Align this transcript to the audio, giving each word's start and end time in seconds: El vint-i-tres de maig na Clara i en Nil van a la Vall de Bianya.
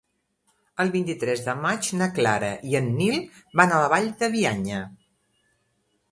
El 0.83 0.91
vint-i-tres 0.93 1.41
de 1.49 1.53
maig 1.65 1.89
na 1.99 2.07
Clara 2.19 2.49
i 2.69 2.73
en 2.79 2.87
Nil 3.01 3.17
van 3.61 3.75
a 3.75 3.83
la 3.83 3.91
Vall 3.93 4.07
de 4.23 4.31
Bianya. 4.37 4.81